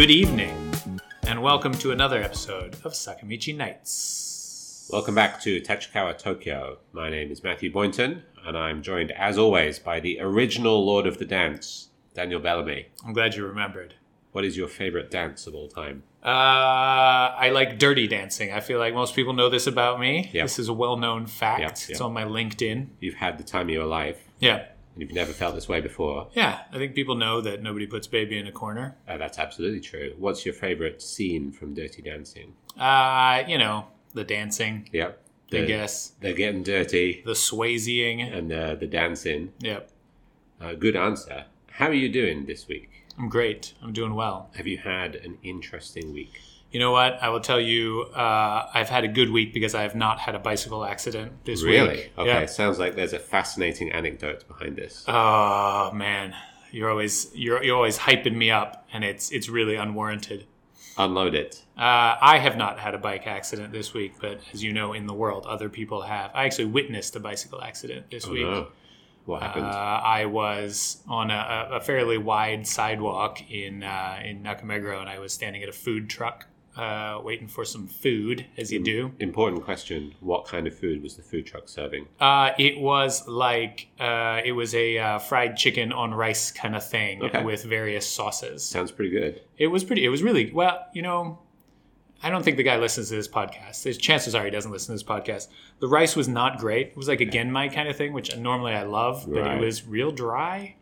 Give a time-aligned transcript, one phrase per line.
[0.00, 0.72] Good evening,
[1.24, 4.88] and welcome to another episode of Sakamichi Nights.
[4.90, 6.78] Welcome back to Tachikawa, Tokyo.
[6.94, 11.18] My name is Matthew Boynton, and I'm joined, as always, by the original Lord of
[11.18, 12.86] the Dance, Daniel Bellamy.
[13.04, 13.92] I'm glad you remembered.
[14.32, 16.02] What is your favorite dance of all time?
[16.24, 16.28] Uh,
[17.36, 18.54] I like dirty dancing.
[18.54, 20.30] I feel like most people know this about me.
[20.32, 20.44] Yeah.
[20.44, 21.60] This is a well known fact.
[21.60, 22.86] Yeah, It's on my LinkedIn.
[23.00, 24.64] You've had the time of your life, Yeah.
[25.00, 26.28] You've never felt this way before.
[26.34, 26.60] Yeah.
[26.72, 28.96] I think people know that nobody puts baby in a corner.
[29.08, 30.14] Uh, that's absolutely true.
[30.18, 32.54] What's your favorite scene from Dirty Dancing?
[32.78, 35.20] Uh, you know, the dancing, Yep.
[35.52, 36.12] I The- guess.
[36.20, 38.20] They're getting dirty, The swayzying.
[38.36, 39.52] and uh, the dancing.
[39.60, 39.90] Yep.
[40.60, 41.46] Uh, good answer.
[41.72, 42.88] How are you doing this week?
[43.18, 43.74] I'm great.
[43.82, 44.50] I'm doing well.
[44.56, 46.40] Have you had an interesting week?
[46.70, 47.18] You know what?
[47.20, 50.34] I will tell you, uh, I've had a good week because I have not had
[50.36, 51.80] a bicycle accident this Really?
[51.80, 51.88] week.
[51.88, 52.12] Really?
[52.30, 52.46] Okay, Yeah.
[52.46, 55.04] sounds like there's a fascinating anecdote behind this.
[55.08, 56.34] Oh man,
[56.70, 60.46] you're always you're you're always hyping me up, and it's it's really unwarranted.
[60.96, 61.64] Unload it.
[61.76, 65.06] Uh, I have not had a bike accident this week, but as you know, in
[65.06, 66.30] the world, other people have.
[66.34, 68.42] I actually witnessed a bicycle accident this Oh, week.
[68.46, 68.68] no.
[69.24, 69.66] What Uh, happened?
[69.66, 75.32] I was on a, a fairly wide sidewalk in uh, in Nakameguro, and I was
[75.32, 79.12] standing at a food truck, uh, waiting for some food, as you do.
[79.18, 80.14] Important question.
[80.20, 82.06] What kind of food was the food truck serving?
[82.20, 86.88] Uh, it was like uh, it was a uh, fried chicken on rice kind of
[86.88, 87.42] thing Okay.
[87.44, 88.62] with various sauces.
[88.64, 89.40] Sounds pretty good.
[89.58, 90.04] It was pretty.
[90.04, 90.86] It was really well.
[90.94, 91.38] You know,
[92.22, 93.82] I don't think the guy listens to this podcast.
[93.82, 95.48] There's chances are he doesn't listen to this podcast.
[95.80, 96.88] The rice was not great.
[96.88, 99.56] It was like a genmai kind of thing, which normally I love, but Right.
[99.56, 100.76] it was real dry.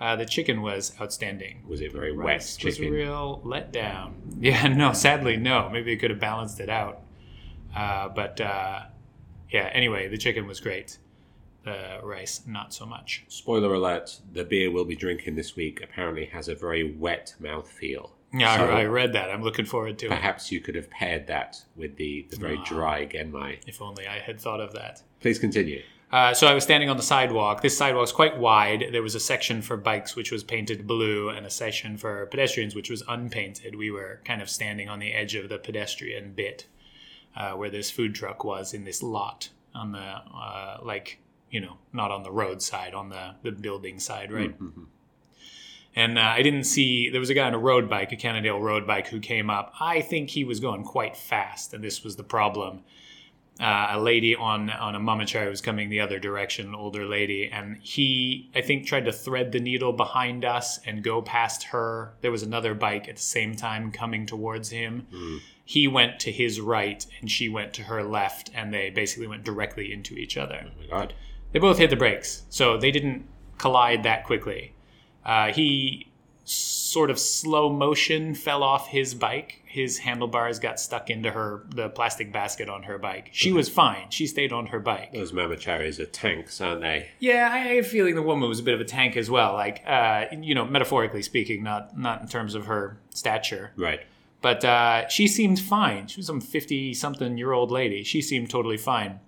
[0.00, 1.62] Uh, the chicken was outstanding.
[1.66, 4.12] Was it very wet Rice was a real letdown.
[4.38, 5.68] Yeah, no, sadly, no.
[5.70, 7.00] Maybe it could have balanced it out.
[7.74, 8.82] Uh, but uh,
[9.50, 10.98] yeah, anyway, the chicken was great.
[11.64, 13.24] The rice, not so much.
[13.28, 18.10] Spoiler alert: the beer we'll be drinking this week apparently has a very wet mouthfeel.
[18.32, 19.30] Yeah, So- I, I read that.
[19.30, 20.10] I'm looking forward to it.
[20.10, 22.64] Perhaps you could have paired that with the, the very Ah.
[22.64, 23.58] dry genmai.
[23.66, 25.02] If only I had thought of that.
[25.20, 25.82] Please continue.
[26.10, 27.60] Uh, so I was standing on the sidewalk.
[27.60, 28.86] This sidewalk's quite wide.
[28.92, 32.74] There was a section for bikes which was painted blue, and a section for pedestrians
[32.74, 33.74] which was unpainted.
[33.74, 36.66] We were kind of standing on the edge of the pedestrian bit,
[37.36, 41.18] uh, where this food truck was in this lot on the uh, like
[41.50, 44.58] you know not on the road side, on the the building side, right?
[44.58, 44.86] Mhm.
[45.94, 48.60] And uh, I didn't see there was a guy on a road bike, a Cannondale
[48.60, 49.74] road bike, who came up.
[49.80, 52.82] I think he was going quite fast, and this was the problem.
[53.60, 57.50] Uh, a lady on on a mamachari was coming the other direction, an older lady,
[57.50, 62.14] and he I think tried to thread the needle behind us and go past her.
[62.20, 65.06] There was another bike at the same time coming towards him.
[65.12, 65.40] Mm.
[65.64, 69.44] He went to his right, and she went to her left, and they basically went
[69.44, 71.14] directly into each other Oh my god.
[71.52, 73.26] they both hit the brakes, so they didn't
[73.58, 74.72] collide that quickly.
[75.24, 76.07] Uh, he
[76.48, 79.62] sort of slow motion fell off his bike.
[79.66, 83.28] His handlebars got stuck into her the plastic basket on her bike.
[83.32, 84.06] She was fine.
[84.10, 85.12] She stayed on her bike.
[85.12, 87.10] Those mamacharis are tanks, aren't they?
[87.18, 89.52] Yeah, I have a feeling the woman was a bit of a tank as well.
[89.52, 93.72] Like, uh, you know, metaphorically speaking, not not in terms of her stature.
[93.76, 94.00] Right.
[94.40, 96.06] But uh, she seemed fine.
[96.06, 98.04] She was some 50 something year old lady.
[98.04, 99.20] She seemed totally fine.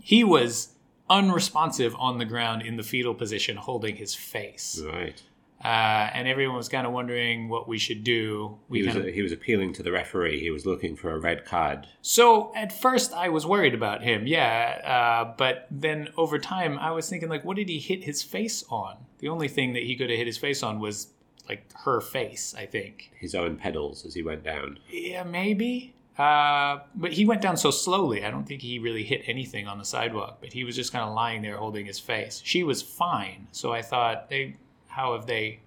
[0.00, 0.74] He was
[1.08, 4.80] unresponsive on the ground in the fetal position, holding his face.
[4.84, 5.22] Right.
[5.62, 8.56] Uh, and everyone was kind of wondering what we should do.
[8.68, 10.40] We He was, kind of, he was appealing to the referee.
[10.40, 11.86] He was looking for a red card.
[12.00, 14.80] so at first I was worried about him, yeah.
[14.84, 18.64] Uh, but then over time I was thinking, like, what did he hit his face
[18.70, 18.96] on?
[19.18, 21.08] The only thing that he could have hit his face on was
[21.48, 23.10] like her face, I think.
[23.18, 24.78] His own pedals as he went down.
[24.90, 25.94] Yeah, maybe.
[26.16, 28.24] Uh, but he went down so slowly.
[28.24, 30.38] I don't think he really hit anything on the sidewalk.
[30.40, 32.40] But he was just kind of lying there holding his face.
[32.44, 33.48] She was fine.
[33.52, 34.56] So I thought, they,
[34.90, 35.60] how have they?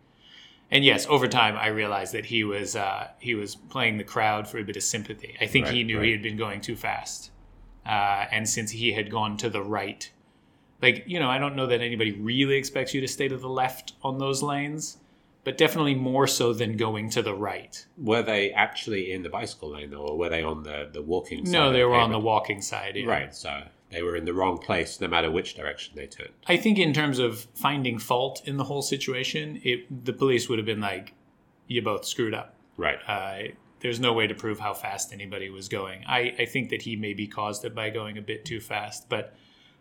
[0.72, 4.48] And yes, over time, I realized that he was uh, he was playing the crowd
[4.48, 5.36] for a bit of sympathy.
[5.40, 6.06] I think he knew right.
[6.06, 7.32] he had been going too fast,
[7.86, 10.12] uh, and since he had gone to the right,
[10.82, 13.50] like you know, I don't know that anybody really expects you to stay to the
[13.50, 14.98] left on those lanes,
[15.44, 17.86] but definitely more so than going to the right.
[17.98, 21.52] Were they actually in the bicycle lane, or were they on the, the walking side?
[21.52, 22.96] No, they were on the walking side.
[22.96, 23.06] yeah.
[23.06, 23.64] Right, so
[23.94, 26.34] they were in the wrong place no matter which direction they turned.
[26.48, 30.60] I think in terms of finding fault in the whole situation, it the police would
[30.60, 31.14] have been like,
[31.68, 32.98] "You both screwed up." Right.
[33.08, 36.04] Uh, there's no way to prove how fast anybody was going.
[36.08, 39.36] I, I think that he maybe caused it by going a bit too fast, but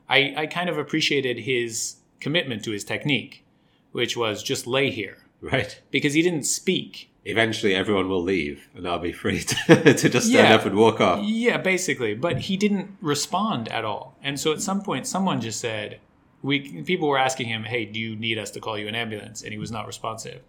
[0.08, 3.44] I, I kind of appreciated his commitment to his technique,
[3.92, 5.80] which was just lay here Right.
[5.92, 7.11] because he didn't speak.
[7.24, 10.54] Eventually, everyone will leave, and I'll be free to, to just stand Yeah.
[10.56, 11.20] up and walk off.
[11.24, 12.14] Yeah, basically.
[12.14, 14.16] But he didn't respond at all.
[14.22, 16.00] And so at some point, someone just said,
[16.42, 19.42] "We." People were asking him, "Hey, do you need us to call you an ambulance?"
[19.42, 20.40] And he was not responsive.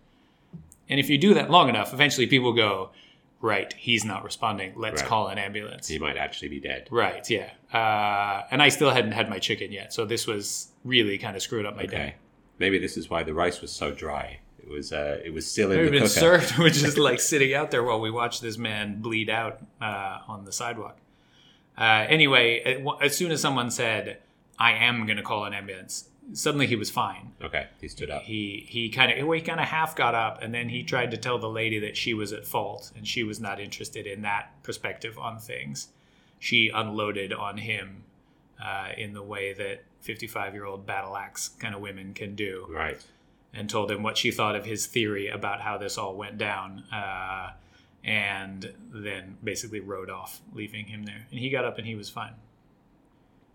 [0.90, 2.90] And if you do that long enough, eventually people go,
[3.40, 4.74] right, he's not responding.
[4.76, 5.10] Let's Right.
[5.10, 5.88] call an ambulance.
[5.88, 6.88] He might actually be dead.
[6.92, 7.52] Right, yeah.
[7.74, 11.42] Uh, and I still hadn't had my chicken yet, so this was really kind of
[11.42, 11.96] screwed up my Okay.
[11.98, 12.16] day.
[12.60, 14.40] Maybe this is why the rice was so dry.
[14.64, 16.20] It was uh, it was still in We've the been cooker.
[16.42, 20.20] served, which is like sitting out there while we watch this man bleed out uh,
[20.28, 20.98] on the sidewalk.
[21.78, 24.20] Uh, anyway, as soon as someone said,
[24.60, 27.32] "I am going to call an ambulance," suddenly he was fine.
[27.42, 28.22] Okay, he stood up.
[28.24, 31.18] He he kind of he kind of half got up, and then he tried to
[31.18, 34.52] tell the lady that she was at fault, and she was not interested in that
[34.64, 35.88] perspective on things.
[36.40, 38.04] She unloaded on him
[38.64, 43.02] uh, in the way that fifty-five-year-old battle axe kind of women can do Right.
[43.54, 46.84] And told him what she thought of his theory about how this all went down,
[46.92, 47.52] uh,
[48.04, 51.28] and then basically rode off, leaving him there.
[51.30, 52.34] And he got up and he was fine.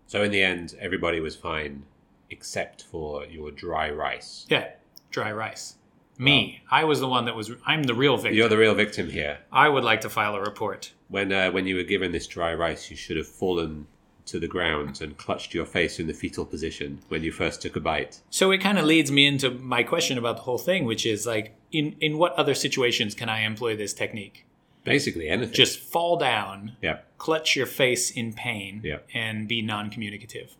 [0.07, 1.83] So in the end, everybody was fine
[2.29, 4.45] except for your dry rice.
[4.49, 4.69] Yeah,
[5.11, 5.75] dry rice.
[6.17, 7.51] Me, I was the one that was.
[7.65, 8.35] I'm the real victim.
[8.35, 9.37] You're the real victim here.
[9.53, 10.91] I would like to file a report.
[11.07, 13.87] When uh, when you were given this dry rice, you should have fallen
[14.31, 17.75] to the ground and clutched your face in the fetal position when you first took
[17.75, 18.21] a bite.
[18.29, 21.25] So it kind of leads me into my question about the whole thing, which is
[21.25, 24.45] like, in in what other situations can I employ this technique?
[24.83, 25.53] Basically anything.
[25.53, 26.99] Just fall down, yeah.
[27.17, 28.99] clutch your face in pain, Yeah.
[29.13, 30.55] and be non-communicative.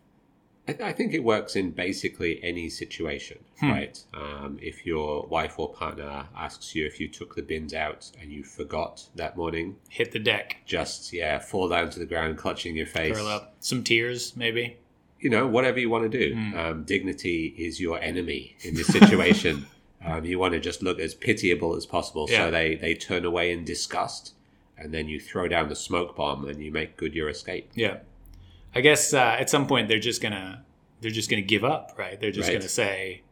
[0.80, 3.70] I, I think it works in basically any situation, Hmm.
[3.70, 4.04] right?
[4.14, 8.30] Um, if your wife or partner asks you if you took the bins out and
[8.32, 12.76] you forgot that morning, Hit the deck, just yeah, fall down to the ground, clutching
[12.76, 13.16] your face.
[13.16, 14.76] curl up, some tears, maybe.
[15.18, 16.34] You know, whatever you want to do.
[16.34, 16.58] Hmm.
[16.58, 19.66] Um, dignity is your enemy in this situation.
[20.04, 22.46] um, you want to just look as pitiable as possible, Yeah.
[22.46, 24.32] so they they turn away in disgust,
[24.78, 27.70] and then you throw down the smoke bomb and you make good your escape.
[27.74, 27.98] Yeah,
[28.74, 30.64] I guess uh, at some point they're just gonna
[31.00, 32.20] they're just gonna give up, right?
[32.20, 32.58] They're just Right.
[32.58, 33.22] gonna say,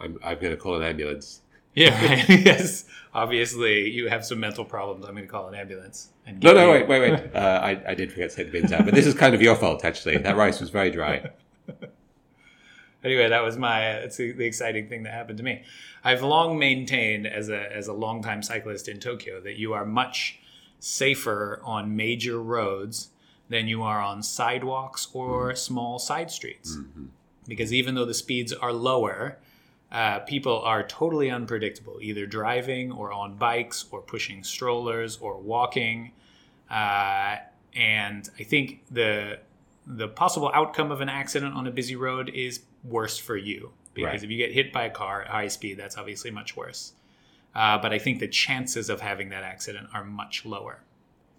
[0.00, 1.40] I'm I'm to call an ambulance.
[1.74, 2.28] "Yeah, right.
[2.44, 2.84] yes,
[3.14, 5.04] obviously you have some mental problems.
[5.06, 7.30] I'm gonna call an ambulance." And No, no, you- wait, wait, wait.
[7.34, 9.42] Uh, I, I did forget to take the bins out, but this is kind of
[9.42, 10.18] your fault, actually.
[10.18, 11.30] That rice was very dry.
[13.04, 15.62] anyway, that was my it's the, the exciting thing that happened to me.
[16.04, 20.38] I've long maintained as a as a longtime cyclist in Tokyo that you are much
[20.80, 23.10] safer on major roads
[23.52, 26.78] than you are on sidewalks or small side streets.
[27.46, 29.38] Because even though the speeds are lower,
[29.90, 36.12] uh, people are totally unpredictable, either driving or on bikes or pushing strollers or walking.
[36.70, 37.36] Uh,
[37.74, 39.38] and I think the
[39.86, 44.06] the possible outcome of an accident on a busy road is worse for you because
[44.12, 44.22] Right.
[44.24, 46.92] if you get hit by a car at high speed, that's obviously much worse.
[47.54, 50.84] Uh, but I think the chances of having that accident are much lower,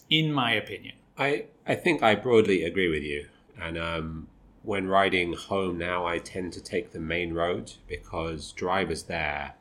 [0.10, 0.96] in my opinion.
[1.18, 3.28] I, I think I broadly agree with you.
[3.62, 4.28] And um,
[4.64, 9.54] when riding home now, I tend to take the main road because drivers there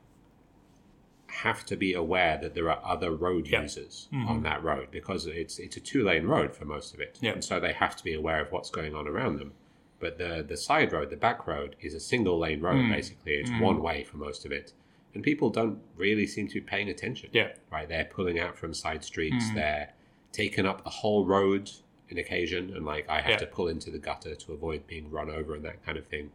[1.27, 3.63] have to be aware that there are other road Yeah.
[3.63, 4.29] users mm-hmm.
[4.29, 7.19] on that road because it's it's a two lane road for most of it.
[7.21, 7.33] Yeah.
[7.33, 9.53] And so they have to be aware of what's going on around them.
[9.99, 12.95] But the the side road, the back road, is a single lane road mm.
[12.95, 13.35] basically.
[13.35, 13.63] It's mm-hmm.
[13.63, 14.73] one way for most of it.
[15.15, 17.31] And people don't really seem to be paying attention.
[17.33, 17.53] Yeah.
[17.71, 17.89] Right.
[17.89, 19.55] They're pulling out from side streets, mm.
[19.55, 19.93] they're
[20.33, 21.71] taking up the whole road
[22.09, 23.37] in occasion and like I have Yeah.
[23.39, 26.31] to pull into the gutter to avoid being run over and that kind of thing.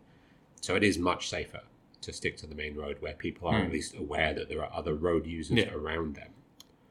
[0.62, 1.62] So it is much safer
[2.02, 4.72] to stick to the main road where people are at least aware that there are
[4.74, 5.74] other road users Yeah.
[5.74, 6.30] around them.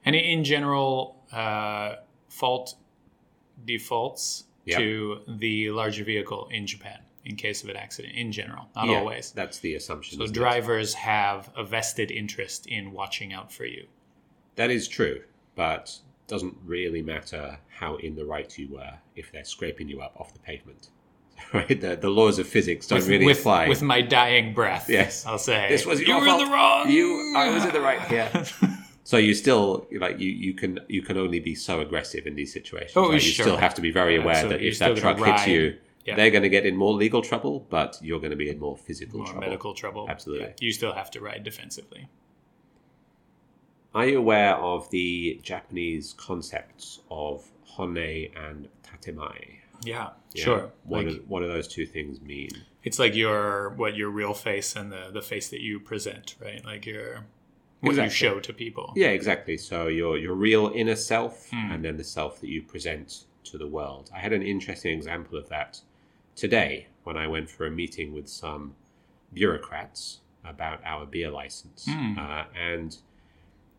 [0.05, 1.97] And in general, uh,
[2.29, 2.75] fault
[3.65, 4.79] defaults Yep.
[4.79, 8.15] to the larger vehicle in Japan in case of an accident.
[8.15, 9.31] In general, not Yeah, always.
[9.33, 10.19] That's the assumption.
[10.19, 10.39] So isn't it?
[10.39, 13.87] drivers have a vested interest in watching out for you.
[14.57, 15.23] That is true,
[15.55, 15.99] but
[16.29, 20.33] doesn't really matter how in the right you were if they're scraping you up off
[20.33, 20.89] the pavement.
[21.53, 21.81] Right?
[21.81, 23.69] The, the laws of physics don't with, really with, apply.
[23.69, 24.89] with my dying breath.
[24.89, 25.25] Yes.
[25.27, 26.41] I'll say This was you were fault.
[26.41, 26.91] in the wrong.
[26.91, 28.31] You- I was in the right here.
[29.05, 32.53] so you still like you, you can you can only be so aggressive in these
[32.53, 32.93] situations.
[32.97, 33.13] Oh?
[33.13, 33.45] You sure.
[33.45, 34.57] still have to be very aware Absolutely.
[34.57, 36.17] that You're if that truck hits you, Yeah.
[36.17, 38.77] they're going to get in more legal trouble, but you're going to be in more
[38.77, 39.41] physical More trouble.
[39.43, 40.07] medical trouble.
[40.09, 40.47] Absolutely.
[40.47, 42.09] Yeah, you still have to ride defensively.
[43.97, 49.57] Are you aware of the Japanese concepts of honne and tatemae?
[49.83, 50.45] Yeah, Yeah.
[50.45, 50.73] sure.
[50.85, 52.51] What, Like, do, what do those two things mean?
[52.85, 56.63] it's like your what your real face and the the face that you present, right?
[56.63, 57.25] Like your
[57.81, 58.93] what you show to people.
[58.95, 59.57] Yeah, exactly.
[59.57, 61.73] So your your real inner self, Hmm.
[61.73, 64.11] and then the self that you present to the world.
[64.15, 65.81] I had an interesting example of that
[66.35, 68.75] today when I went for a meeting with some
[69.33, 72.19] bureaucrats about our beer license, Hmm.
[72.19, 72.99] uh, and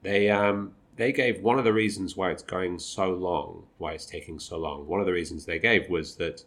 [0.04, 4.06] they um, they gave one of the reasons why it's going so long, why it's
[4.06, 4.88] taking so long.
[4.88, 6.44] One of the reasons they gave was that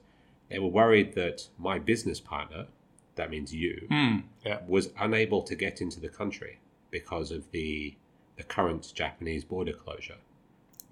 [0.49, 2.67] they were worried that my business partner,
[3.15, 4.17] that means you, Hmm.
[4.45, 4.59] Yeah.
[4.67, 6.59] was unable to get into the country
[6.91, 7.95] because of the
[8.37, 10.17] the current Japanese border closure.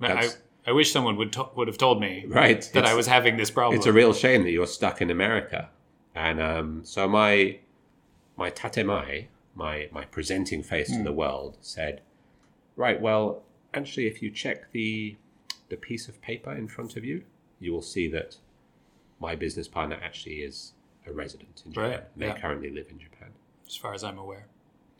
[0.03, 0.29] I,
[0.67, 2.69] I wish someone would to- would have told me Right.
[2.75, 3.77] that I was having this problem.
[3.79, 5.71] It's a real shame that you're stuck in America.
[6.15, 7.59] And um, so my
[8.37, 12.03] my tatemae, my my presenting face to the world, said,
[12.79, 13.43] "Right, well,
[13.75, 15.17] actually, if you check the
[15.69, 17.25] the piece of paper in front of you,
[17.61, 18.37] you will see that
[19.21, 20.73] my business partner actually is
[21.07, 21.91] a resident in Japan.
[21.91, 22.39] Right, They yeah.
[22.39, 23.31] currently live in Japan.
[23.67, 24.47] as far as I'm aware.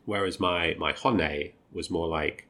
[0.05, 2.47] Whereas my my honne was more like,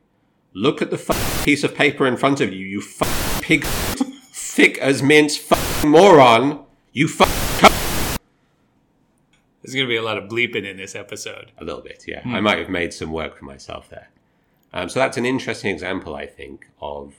[0.53, 4.77] look at the f- piece of paper in front of you, you f- pig, thick
[4.79, 7.37] as mint f- moron, you f-
[9.61, 11.51] There's going to be a lot of bleeping in this episode.
[11.57, 12.21] a little bit, yeah.
[12.23, 12.35] Hmm.
[12.35, 14.09] I might have made some work for myself there.
[14.73, 17.13] Um, so that's an interesting example, I think, of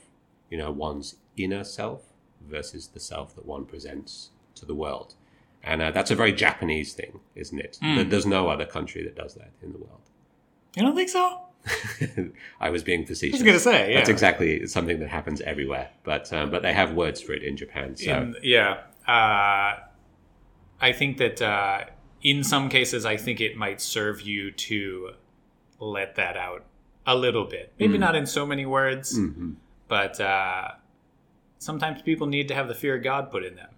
[0.49, 2.01] you know one's inner self
[2.47, 5.15] versus the self that one presents to the world,
[5.63, 7.77] and uh, that's a very Japanese thing, isn't it?
[7.81, 10.01] There- There's no other country that does that in the world.
[10.75, 11.41] You don't think so?
[12.59, 13.35] I was being facetious.
[13.35, 13.97] I was going to say, yeah.
[13.97, 17.55] That's exactly something that happens everywhere, but um, but they have words for it in
[17.57, 17.95] Japan.
[17.95, 18.79] So In- yeah.
[19.07, 19.79] Uh,
[20.79, 21.83] I think that uh,
[22.23, 25.11] in some cases, I think it might serve you to
[25.79, 26.65] let that out
[27.05, 27.73] a little bit.
[27.79, 29.55] Maybe not in so many words, Mhm.
[29.87, 30.69] but uh,
[31.59, 33.69] sometimes people need to have the fear of God put in them.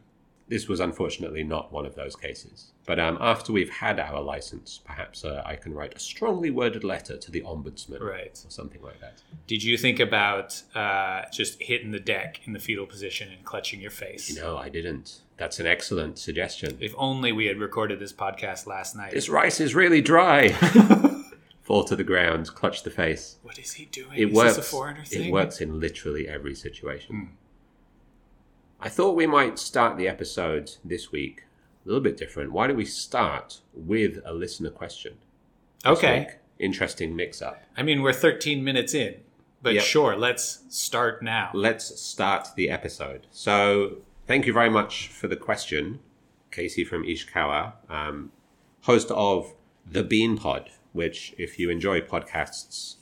[0.50, 2.74] this was unfortunately not one of those cases.
[2.86, 6.84] But um, after we've had our license, perhaps uh, I can write a strongly worded
[6.84, 8.40] letter to the ombudsman, Right.
[8.46, 9.24] or something like that.
[9.48, 13.80] Did you think about uh, just hitting the deck in the fetal position and clutching
[13.82, 14.36] your face?
[14.36, 15.22] No, I didn't.
[15.38, 16.78] That's an excellent suggestion.
[16.82, 19.12] If only we had recorded this podcast last night.
[19.14, 20.50] This rice is really dry.
[21.64, 23.38] Fall to the ground, clutch the face.
[23.42, 24.18] what is he doing?
[24.18, 24.58] It is works.
[24.58, 25.30] this a foreigner thing?
[25.30, 27.32] It works in literally every situation.
[28.80, 31.44] I thought we might start the episode this week
[31.86, 32.52] a little bit different.
[32.52, 35.16] Why don't we start with a listener question?
[35.86, 36.20] Okay.
[36.20, 36.28] week?
[36.60, 37.62] Interesting mix up.
[37.78, 39.16] I mean, we're 13 minutes in,
[39.62, 39.84] but Yep.
[39.84, 41.50] sure, let's start now.
[41.54, 43.28] Let's start the episode.
[43.32, 46.00] So, thank you very much for the question,
[46.52, 48.32] Casey from Ishikawa, um,
[48.82, 49.54] host of
[49.90, 52.96] The Bean Pod, which, if you enjoy podcasts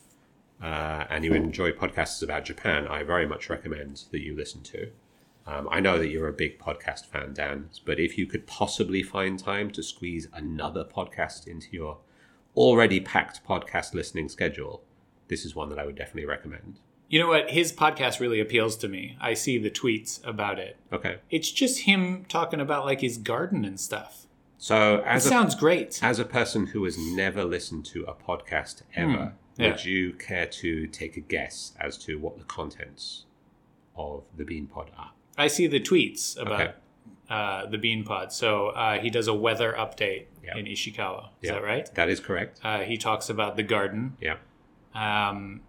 [0.61, 4.91] uh, and you enjoy podcasts about Japan, I very much recommend that you listen to.
[5.45, 9.03] Um, I know that you're a big podcast fan, Dan, but if you could possibly
[9.03, 11.97] find time to squeeze another podcast into your
[12.55, 14.83] already packed podcast listening schedule,
[15.27, 16.79] this is one that I would definitely recommend.
[17.09, 17.49] You know what?
[17.49, 19.17] His podcast really appeals to me.
[19.19, 20.77] I see the tweets about it.
[20.93, 21.17] Okay.
[21.29, 24.27] It's just him talking about like his garden and stuff.
[24.61, 25.99] So, It as a, sounds great.
[26.03, 29.11] as a person who has never listened to a podcast ever,
[29.57, 29.61] Hmm.
[29.61, 29.69] yeah.
[29.71, 33.25] would you care to take a guess as to what the contents
[33.95, 35.13] of the Bean Pod are?
[35.35, 36.73] I see the tweets about Okay.
[37.27, 38.31] uh, the Bean Pod.
[38.31, 40.55] So uh, he does a weather update Yeah.
[40.55, 41.29] in Ishikawa.
[41.41, 41.53] Is Yeah.
[41.53, 41.95] that right?
[41.95, 42.59] That is correct.
[42.63, 44.15] Uh, he talks about the garden.
[44.21, 44.35] Yeah.
[44.93, 45.61] Um,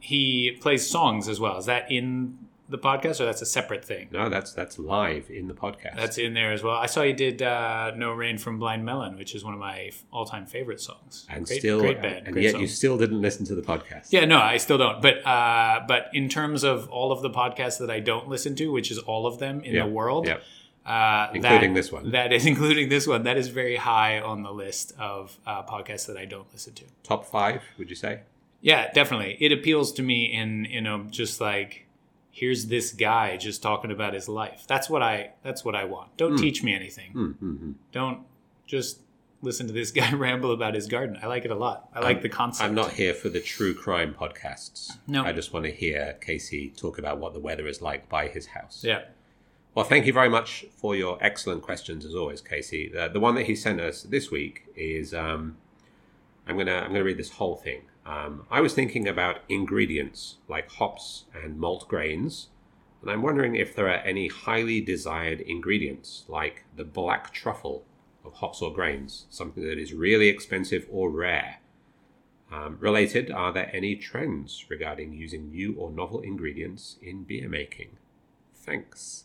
[0.00, 1.56] he plays songs as well.
[1.56, 4.08] Is that in the podcast or that's a separate thing?
[4.10, 5.96] No, that's that's live in the podcast.
[5.96, 6.76] That's in there as well.
[6.76, 9.90] I saw you did uh, "No Rain from Blind Melon," which is one of my
[10.12, 11.26] all-time favorite songs.
[11.28, 12.60] and great, still, great band, and yet song.
[12.62, 14.08] you still didn't listen to the podcast.
[14.10, 15.02] Yeah, no, I still don't.
[15.02, 18.72] But uh, but in terms of all of the podcasts that I don't listen to,
[18.72, 20.38] which is all of them in Yeah, the world, yeah.
[20.90, 22.10] uh, Including that- this one.
[22.12, 23.24] That is including this one.
[23.24, 26.84] That is very high on the list of uh, podcasts that I don't listen to.
[27.02, 28.20] Top five, would you say?
[28.60, 29.36] Yeah, definitely.
[29.40, 31.83] It appeals to me in you know just like
[32.34, 34.64] here's this guy just talking about his life.
[34.66, 36.16] That's what I that's what I want.
[36.16, 37.12] Don't teach me anything.
[37.14, 37.72] Mm-hmm.
[37.92, 38.22] Don't
[38.66, 39.00] just
[39.40, 41.16] listen to this guy ramble about his garden.
[41.22, 41.88] I like it a lot.
[41.94, 42.68] I like the concept.
[42.68, 44.98] I'm not here for the true crime podcasts.
[45.06, 45.24] No.
[45.24, 48.46] I just want to hear Casey talk about what the weather is like by his
[48.46, 48.82] house.
[48.84, 49.02] Yeah.
[49.74, 52.88] Well, thank you very much for your excellent questions as always, Casey.
[52.88, 55.56] The, the one that he sent us this week is um,
[56.48, 57.82] I'm gonna I'm gonna read this whole thing.
[58.06, 62.48] Um, I was thinking about ingredients like hops and malt grains,
[63.00, 67.84] and I'm wondering if there are any highly desired ingredients like the black truffle
[68.24, 71.60] of hops or grains, something that is really expensive or rare.
[72.52, 77.96] Um, related, are there any trends regarding using new or novel ingredients in beer making?
[78.54, 79.24] Thanks.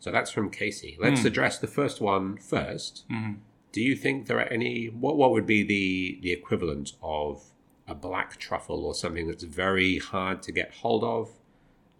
[0.00, 0.96] So that's from Casey.
[1.00, 3.04] Let's address the first one first.
[3.08, 3.36] Mhm.
[3.70, 4.86] Do you think there are any?
[4.86, 7.51] What what would be the the equivalent of
[7.88, 11.30] a black truffle or something that's very hard to get hold of,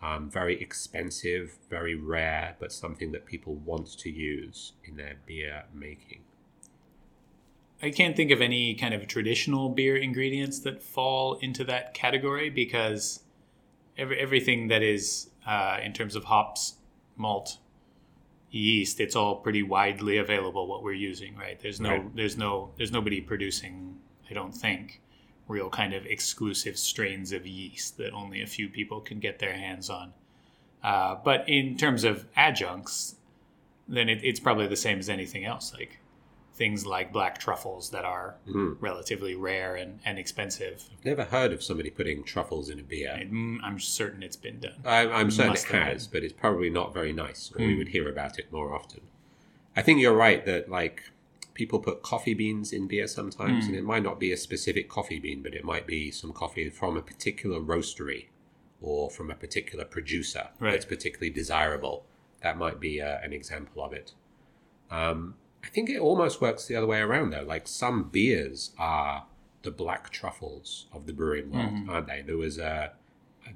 [0.03, 5.65] um, very expensive, very rare, but something that people want to use in their beer
[5.75, 6.23] making?
[7.83, 12.49] I can't think of any kind of traditional beer ingredients that fall into that category
[12.49, 13.25] because
[13.99, 16.75] every, everything that is uh, in terms of hops,
[17.17, 17.59] malt,
[18.51, 20.69] yeast, it's all pretty widely available.
[20.69, 21.59] What we're using, right?
[21.61, 22.17] There's no, Right.
[22.17, 23.97] there's no, there's nobody producing.
[24.31, 25.01] I don't think
[25.49, 29.55] real kind of exclusive strains of yeast that only a few people can get their
[29.55, 30.13] hands on.
[30.83, 33.17] Uh, but in terms of adjuncts,
[33.89, 35.73] then it, it's probably the same as anything else.
[35.75, 35.99] Like
[36.55, 38.77] things like black truffles that are Mm.
[38.81, 40.85] relatively rare and, and expensive.
[40.99, 43.13] I've never heard of somebody putting truffles in a beer.
[43.13, 44.75] I'm, I'm certain it's been done.
[44.85, 47.79] I, I'm certain it has, but it's probably not very nice, or we Hmm.
[47.79, 49.01] would hear about it more often.
[49.77, 51.05] I think you're right that like
[51.55, 53.71] people put coffee beans in beer sometimes, Hmm.
[53.71, 56.69] and it might not be a specific coffee bean, but it might be some coffee
[56.71, 58.27] from a particular roastery
[58.81, 60.73] or from a particular producer Right.
[60.73, 62.07] that's particularly desirable.
[62.43, 64.13] That might be uh, an example of it.
[64.91, 67.43] Um, I think it almost works the other way around though.
[67.45, 69.27] Like some beers are
[69.63, 71.89] the black truffles of the brewing world, Mhm.
[71.89, 72.23] aren't they?
[72.23, 72.95] There was a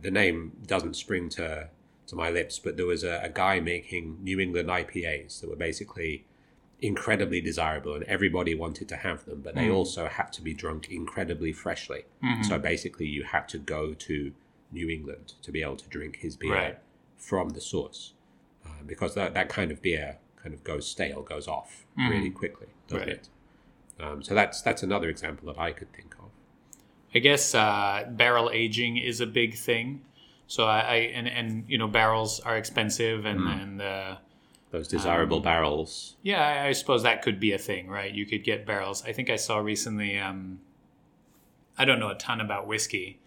[0.03, 1.71] the name doesn't spring to
[2.07, 5.57] to my lips, but there was a, a guy making New England IPAs that were
[5.57, 6.25] basically
[6.83, 9.75] incredibly desirable, and everybody wanted to have them, but they Mm.
[9.75, 12.05] also had to be drunk incredibly freshly.
[12.23, 12.45] Mhm.
[12.45, 14.33] So basically, you had to go to
[14.71, 16.79] New England to be able to drink his beer Right.
[17.17, 18.13] from the source,
[18.65, 22.11] uh, because that that kind of beer kind of goes stale, goes off Mhm.
[22.11, 23.17] really quickly, doesn't Right.
[23.17, 23.29] it?
[23.99, 26.31] Um, so that's that's another example that I could think of.
[27.15, 30.03] I guess uh, barrel aging is a big thing.
[30.47, 33.63] So I, I and and you know barrels are expensive and Mm.
[33.63, 34.17] and uh,
[34.77, 36.17] Those desirable Um, barrels.
[36.23, 38.13] yeah, I, I suppose that could be a thing, right?
[38.13, 39.03] You could get barrels.
[39.07, 40.19] I think I saw recently.
[40.19, 40.61] Um,
[41.79, 43.19] I don't know a ton about whiskey,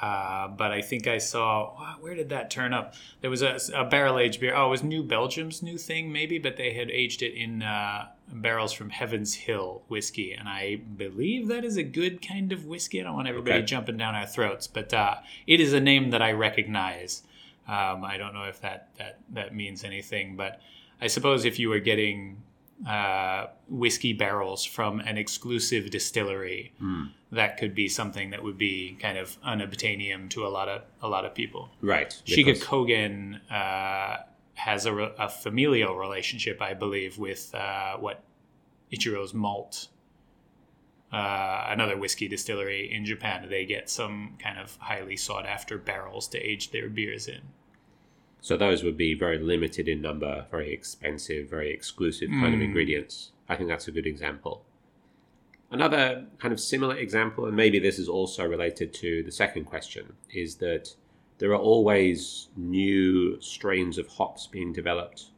[0.00, 2.94] uh, but I think I saw wow, where did that turn up?
[3.22, 4.54] There was a, a barrel aged beer.
[4.54, 8.06] Oh, it was New Belgium's new thing, maybe, but they had aged it in uh,
[8.32, 13.00] barrels from Heaven's Hill whiskey, and I believe that is a good kind of whiskey.
[13.00, 13.66] I don't want everybody Okay.
[13.66, 17.22] jumping down our throats, but uh, it is a name that I recognize.
[17.66, 20.60] Um, I don't know if that that that means anything, but
[21.00, 22.42] I suppose if you were getting
[22.88, 27.10] uh, whiskey barrels from an exclusive distillery, Mm.
[27.32, 31.08] that could be something that would be kind of unobtainium to a lot of a
[31.08, 31.70] lot of people.
[31.80, 32.10] Right.
[32.26, 34.22] Shiga Kogen uh,
[34.54, 38.22] has a, re- a familial relationship, I believe, with uh, what
[38.92, 39.88] Ichiro's Malt,
[41.12, 43.46] uh, another whiskey distillery in Japan.
[43.48, 47.40] They get some kind of highly sought after barrels to age their beers in.
[48.44, 52.64] So those would be very limited in number, very expensive, very exclusive kind of Mm.
[52.64, 53.32] ingredients.
[53.48, 54.66] I think that's a good example.
[55.70, 60.16] Another kind of similar example, and maybe this is also related to the second question,
[60.30, 60.94] is that
[61.38, 65.30] there are always new strains of hops being developed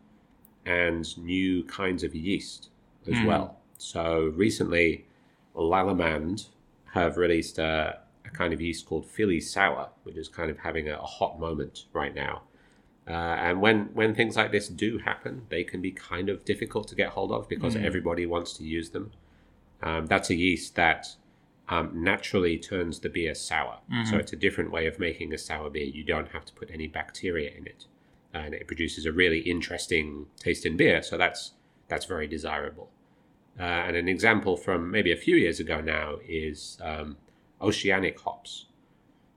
[0.65, 2.71] and new kinds of yeast
[3.07, 3.27] as Mm.
[3.27, 3.61] well.
[3.79, 5.05] So recently,
[5.55, 6.49] Lallemand
[6.87, 10.89] have released a, a kind of yeast called Philly Sour, which is kind of having
[10.89, 12.43] a, a hot moment right now.
[13.09, 16.89] Uh, and when, when things like this do happen, they can be kind of difficult
[16.89, 17.85] to get hold of because Mm.
[17.85, 19.13] everybody wants to use them.
[19.83, 21.07] Um, that's a yeast that
[21.69, 23.79] um, naturally turns the beer sour.
[23.93, 24.07] Mhm.
[24.09, 25.85] So it's a different way of making a sour beer.
[25.85, 27.87] You don't have to put any bacteria in it,
[28.33, 31.03] and it produces a really interesting taste in beer.
[31.03, 31.53] So that's
[31.89, 32.91] that's very desirable.
[33.59, 37.17] Uh, and an example from maybe a few years ago now is um,
[37.61, 38.67] oceanic hops.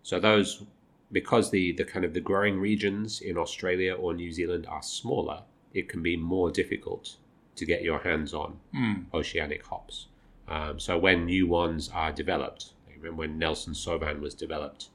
[0.04, 0.64] So those,
[1.12, 5.44] because the the kind of the growing regions in Australia or New Zealand are smaller,
[5.74, 7.16] it can be more difficult
[7.56, 9.06] to get your hands on Mm.
[9.14, 10.08] oceanic hops.
[10.48, 14.90] Um, so when new ones are developed, remember when Nelson Sauvin was developed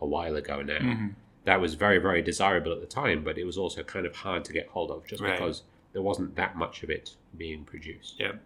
[0.00, 1.14] a while ago now, Mhm.
[1.44, 4.44] that was very, very desirable at the time, but it was also kind of hard
[4.46, 5.32] to get hold of just Right.
[5.38, 8.18] because there wasn't that much of it being produced.
[8.20, 8.42] Yep.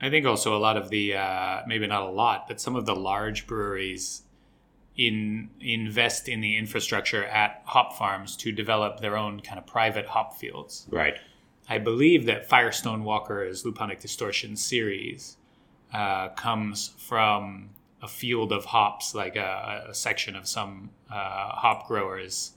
[0.00, 2.84] I think also a lot of the uh, maybe not a lot, but some of
[2.84, 4.22] the large breweries
[4.96, 10.06] in invest in the infrastructure at hop farms to develop their own kind of private
[10.06, 10.86] hop fields.
[10.90, 11.16] Right.
[11.68, 15.36] I believe that Firestone Walker's Luponic Distortion series
[15.92, 17.70] uh, comes from
[18.02, 22.52] a field of hops, like a, a section of some uh, hop growers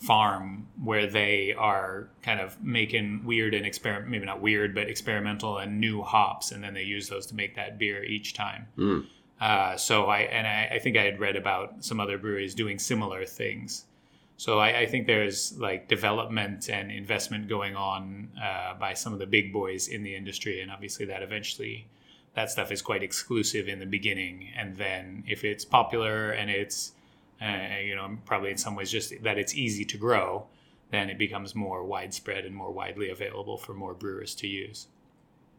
[0.00, 5.58] farm where they are kind of making weird and experiment maybe not weird but experimental
[5.58, 9.06] and new hops and then they use those to make that beer each time Mm.
[9.40, 12.78] Uh, so I and I, I think I had read about some other breweries doing
[12.78, 13.84] similar things.
[14.36, 19.18] So I, I think there's like development and investment going on uh, by some of
[19.18, 21.86] the big boys in the industry, and obviously that eventually
[22.34, 26.92] that stuff is quite exclusive in the beginning, and then if it's popular and it's
[27.40, 30.46] uh, you know probably in some ways just that it's easy to grow,
[30.90, 34.88] then it becomes more widespread and more widely available for more brewers to use.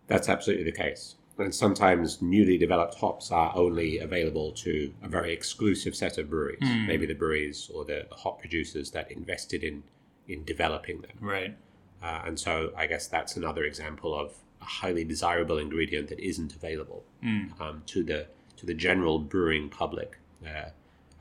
[0.07, 1.15] That's absolutely the case.
[1.39, 6.59] And sometimes newly developed hops are only available to a very exclusive set of breweries,
[6.61, 6.87] Mm.
[6.87, 9.83] maybe the breweries or the, the hop producers that invested in,
[10.27, 11.11] in developing them.
[11.21, 11.55] Right.
[12.03, 16.53] Uh, and so I guess that's another example of a highly desirable ingredient that isn't
[16.55, 17.03] available
[17.59, 20.69] um, to the to the general brewing public, uh,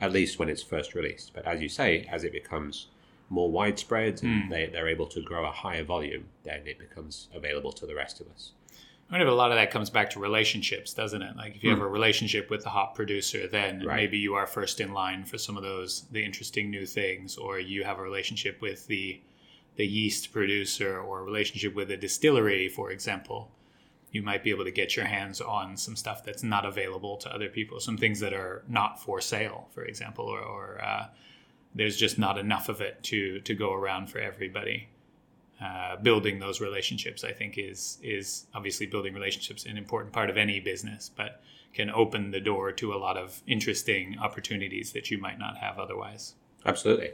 [0.01, 1.31] at least when it's first released.
[1.33, 2.87] But as you say, as it becomes
[3.29, 7.71] more widespread and they, they're able to grow a higher volume, then it becomes available
[7.73, 8.51] to the rest of us.
[9.09, 11.35] I wonder if a lot of that comes back to relationships, doesn't it?
[11.35, 13.95] Like if you have a relationship with the hop producer, then Right.
[13.95, 17.59] maybe you are first in line for some of those the interesting new things, or
[17.59, 19.21] you have a relationship with the
[19.77, 23.49] the yeast producer or a relationship with a distillery, for example.
[24.11, 27.33] You might be able to get your hands on some stuff that's not available to
[27.33, 31.07] other people, some things that are not for sale, for example, or, or uh,
[31.73, 34.87] there's just not enough of it to to go around for everybody
[35.61, 40.37] uh, building those relationships i think is is obviously building relationships an important part of
[40.37, 41.41] any business but
[41.73, 45.77] can open the door to a lot of interesting opportunities that you might not have
[45.77, 46.33] otherwise
[46.65, 47.11] Absolutely.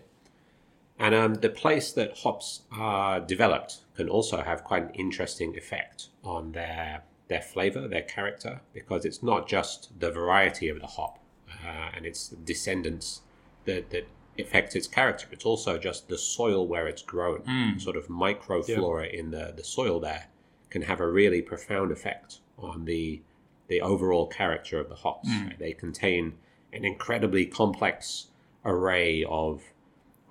[0.97, 6.09] And um, the place that hops are developed can also have quite an interesting effect
[6.23, 11.17] on their their flavor, their character, because it's not just the variety of the hop
[11.65, 13.21] uh, and its descendants
[13.65, 14.07] that, that
[14.39, 15.27] affect its character.
[15.31, 17.39] It's also just the soil where it's grown.
[17.41, 17.81] Mm.
[17.81, 20.27] Sort of microflora in the, the soil there
[20.69, 23.21] can have a really profound effect on the
[23.67, 25.27] the overall character of the hops.
[25.27, 25.57] Mm.
[25.57, 26.33] They contain
[26.71, 28.27] an incredibly complex
[28.63, 29.63] array of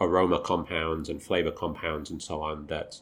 [0.01, 3.01] aroma compounds and flavor compounds and so on that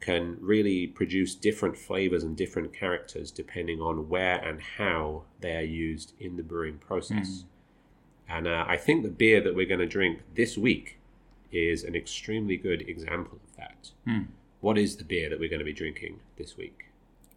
[0.00, 5.62] can really produce different flavors and different characters depending on where and how they are
[5.62, 7.28] used in the brewing process.
[7.28, 7.44] Mm.
[8.28, 10.98] And uh, I think the beer that we're going to drink this week
[11.52, 13.90] is an extremely good example of that.
[14.60, 16.86] What is the beer that we're going to be drinking this week?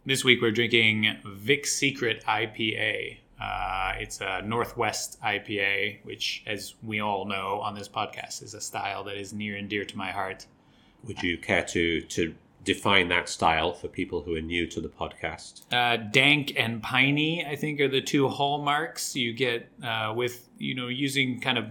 [0.06, 7.02] this week we're drinking vic secret ipa uh, it's a northwest ipa which as we
[7.02, 10.10] all know on this podcast is a style that is near and dear to my
[10.10, 10.46] heart
[11.04, 12.34] Would you care to to
[12.68, 15.62] define that style for people who are new to the podcast?
[15.74, 20.76] uh, dank and piney i think are the two hallmarks you get uh, with you
[20.76, 21.66] know using kind of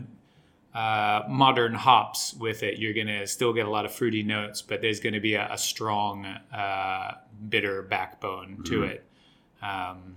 [0.74, 2.78] uh, modern hops with it.
[2.78, 5.32] You're going to still get a lot of fruity notes but there's going to be
[5.32, 7.12] a, a strong uh,
[7.48, 9.02] bitter backbone to it.
[9.62, 10.16] Um,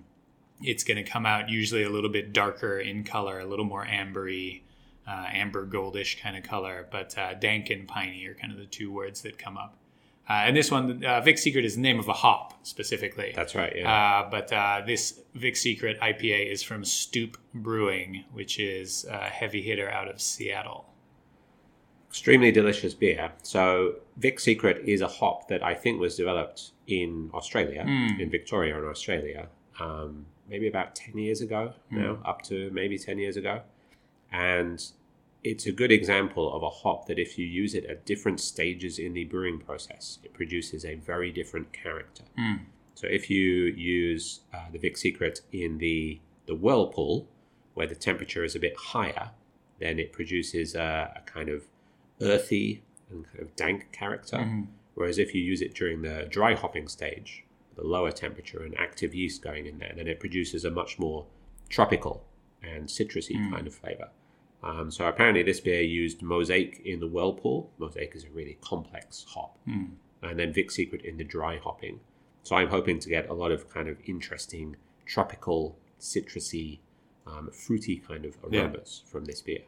[0.61, 3.85] it's going to come out usually a little bit darker in color a little more
[3.85, 4.61] ambery
[5.07, 8.65] uh, amber goldish kind of color but uh, dank and piney are kind of the
[8.65, 9.77] two words that come up
[10.29, 13.55] uh, and this one uh, vic secret is the name of a hop specifically That's
[13.55, 13.73] right.
[13.75, 13.91] Yeah.
[13.91, 19.61] uh, but uh, this Vic Secret IPA is from Stoup Brewing, which is a heavy
[19.61, 20.85] hitter out of Seattle.
[22.09, 23.31] extremely delicious beer.
[23.43, 27.83] So Vic Secret is a hop that I think was developed in Australia,
[28.19, 29.47] in Victoria, in Australia,
[29.79, 33.61] um, maybe about ten years ago now, up to maybe ten years ago,
[34.31, 34.83] and
[35.43, 38.99] it's a good example of a hop that if you use it at different stages
[38.99, 42.23] in the brewing process, it produces a very different character.
[42.37, 42.55] Hmm.
[42.95, 47.27] So if you use uh, the Vic Secret in the the whirlpool,
[47.75, 49.29] where the temperature is a bit higher,
[49.79, 51.63] then it produces a, a kind of
[52.21, 54.43] earthy and kind of dank character.
[54.43, 54.63] Hmm.
[54.95, 59.15] Whereas if you use it during the dry hopping stage, the lower temperature and active
[59.15, 61.25] yeast going in there, then it produces a much more
[61.69, 62.25] tropical
[62.61, 63.53] and citrusy hmm.
[63.53, 64.09] kind of flavor.
[64.61, 67.71] Um, so apparently, this beer used Mosaic in the whirlpool.
[67.77, 71.99] Mosaic is a really complex hop, and then Vic Secret in the dry hopping.
[72.43, 76.79] So I'm hoping to get a lot of kind of interesting tropical, citrusy,
[77.27, 78.61] um, fruity kind of Yeah.
[78.63, 79.61] aromas from this beer.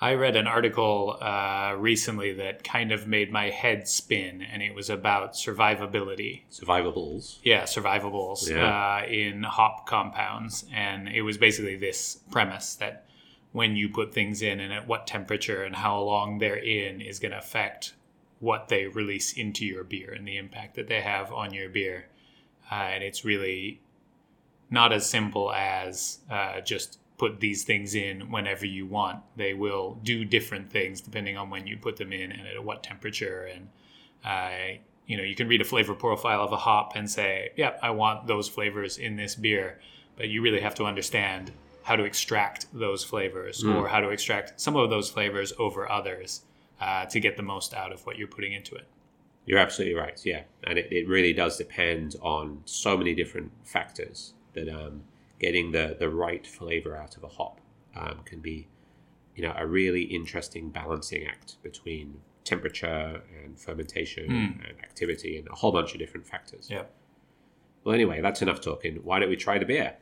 [0.00, 4.74] I read an article uh, recently that kind of made my head spin, and it
[4.74, 6.42] was about survivability.
[6.50, 7.38] Survivables.
[7.44, 8.66] Yeah, survivables Yeah.
[9.02, 10.64] Uh, in hop compounds.
[10.72, 13.06] And it was basically this premise that
[13.54, 17.20] when you put things in and at what temperature and how long they're in is
[17.20, 17.94] going to affect
[18.40, 22.06] what they release into your beer and the impact that they have on your beer.
[22.68, 23.80] Uh, and it's really
[24.70, 29.20] not as simple as uh, just put these things in whenever you want.
[29.36, 32.82] They will do different things depending on when you put them in and at what
[32.82, 33.48] temperature.
[33.54, 33.68] And
[34.24, 37.78] uh, you know, you can read a flavor profile of a hop and say, "Yep,
[37.82, 39.78] I want those flavors in this beer,"
[40.16, 41.52] but you really have to understand
[41.84, 46.40] how to extract those flavors or how to extract some of those flavors over others
[46.80, 48.86] uh, to get the most out of what you're putting into it.
[49.44, 50.18] You're absolutely right.
[50.24, 55.02] Yeah, and it, it really does depend on so many different factors that um,
[55.38, 57.60] getting the the right flavor out of a hop
[57.94, 58.66] um, can be,
[59.36, 64.30] you know, a really interesting balancing act between temperature and fermentation
[64.66, 66.68] and activity and a whole bunch of different factors.
[66.70, 66.84] Yeah.
[67.84, 68.96] Well, anyway, that's enough talking.
[69.02, 69.96] Why don't we try the beer?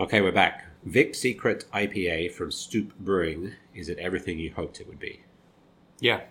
[0.00, 0.64] Okay, we're back.
[0.84, 3.52] Vic Secret IPA from Stoup Brewing.
[3.74, 5.20] Is it everything you hoped it would be?
[6.00, 6.22] Yeah.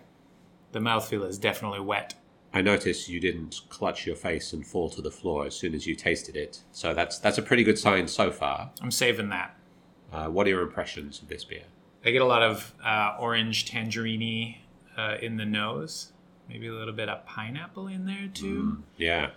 [0.72, 2.14] The mouthfeel is definitely wet.
[2.52, 5.86] I noticed you didn't clutch your face and fall to the floor as soon as
[5.86, 8.72] you tasted it, so that's that's a pretty good sign so far.
[8.82, 9.56] I'm saving that.
[10.12, 11.62] Uh, what are your impressions of this beer?
[12.04, 14.56] I get a lot of uh, orange tangerine
[14.96, 16.12] uh, in the nose.
[16.48, 18.82] Maybe a little bit of pineapple in there too.
[18.96, 19.30] Yeah,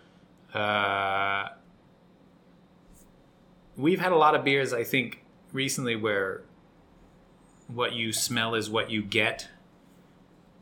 [0.56, 1.50] Uh,
[3.78, 6.42] we've had a lot of beers, I think, recently where
[7.68, 9.48] what you smell is what you get.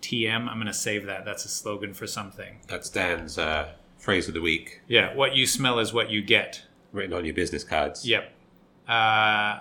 [0.02, 1.26] TM, I'm going to save that.
[1.26, 2.58] That's a slogan for something.
[2.67, 6.63] that's Dan's uh, phrase of the week, Yeah, what you smell is what you get.
[6.91, 8.06] written on your business cards.
[8.08, 8.32] Yep.
[8.88, 9.60] Uh,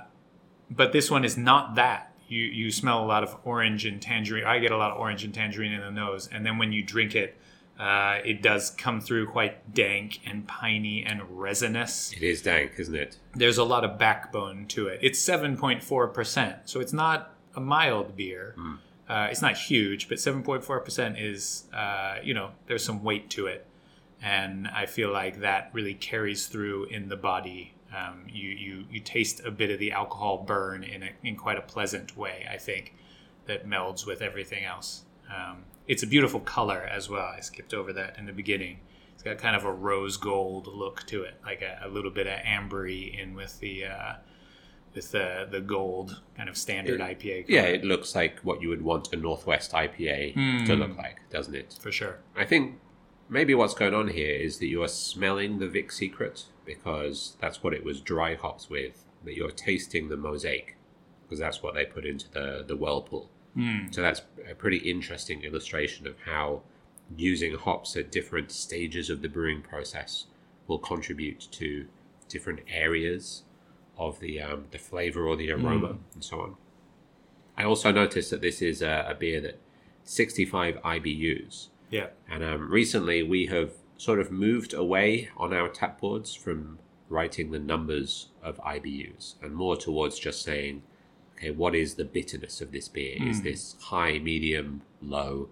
[0.70, 2.06] but this one is not that.
[2.26, 4.44] You you smell a lot of orange and tangerine.
[4.44, 6.82] I get a lot of orange and tangerine in the nose, and then when you
[6.82, 7.36] drink it,
[7.80, 12.12] uh, it does come through quite dank and piney and resinous.
[12.12, 13.16] It is dank, isn't it?
[13.34, 15.00] There's a lot of backbone to it.
[15.02, 18.54] It's seven point four percent, so it's not a mild beer.
[19.08, 23.02] Uh, it's not huge, but seven point four percent is uh, you know there's some
[23.02, 23.66] weight to it,
[24.20, 27.72] and I feel like that really carries through in the body.
[27.96, 31.56] Um, you you you taste a bit of the alcohol burn in a, in quite
[31.56, 32.46] a pleasant way.
[32.52, 32.94] I think
[33.46, 35.04] that melds with everything else.
[35.34, 37.26] Um, it's a beautiful color as well.
[37.26, 38.76] I skipped over that in the beginning.
[39.14, 42.26] It's got kind of a rose gold look to it, like a, a little bit
[42.26, 44.12] of ambery in with the uh,
[44.94, 47.44] with the the gold kind of standard It- IPA.
[47.48, 51.54] Yeah, it looks like what you would want a Northwest IPA to look like, doesn't
[51.54, 51.76] it?
[51.80, 52.16] for sure.
[52.36, 52.78] I think
[53.28, 57.62] maybe what's going on here is that you are smelling the Vic Secret because that's
[57.62, 60.76] what it was dry hops with, that you're tasting the mosaic
[61.24, 63.28] because that's what they put into the, the whirlpool.
[63.60, 63.94] Mm.
[63.94, 66.62] So that's a pretty interesting illustration of how
[67.16, 70.26] using hops at different stages of the brewing process
[70.66, 71.86] will contribute to
[72.28, 73.42] different areas
[73.98, 76.56] of the um, the flavor or the aroma and so on.
[77.56, 79.58] I also noticed that this is a, a beer that
[80.04, 81.68] 65 IBUs.
[81.90, 86.78] Yeah, And um, recently we have sort of moved away on our tap boards from
[87.08, 90.82] writing the numbers of IBUs and more towards just saying,
[91.40, 93.16] okay, what is the bitterness of this beer?
[93.20, 93.44] Is hmm.
[93.44, 95.48] this high, medium, low